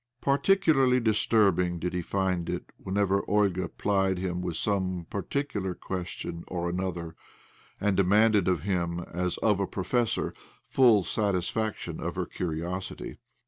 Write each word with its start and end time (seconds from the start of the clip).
Particu 0.23 0.73
larly 0.73 0.99
disturbing 1.03 1.77
did 1.77 1.93
he 1.93 2.01
find 2.01 2.49
it 2.49 2.71
whenever 2.77 3.23
Olga 3.29 3.67
plied 3.69 4.17
him 4.17 4.41
with 4.41 4.55
some 4.57 5.05
particular 5.11 5.75
question 5.75 6.43
or 6.47 6.67
another, 6.71 7.15
and 7.79 7.95
demanded 7.95 8.47
of 8.47 8.63
him, 8.63 9.01
as 9.01 9.37
of 9.43 9.59
a 9.59 9.67
professor, 9.67 10.33
full 10.63 11.03
satisfaction 11.03 11.99
of 11.99 12.15
her 12.15 12.25
curiosity. 12.25 13.19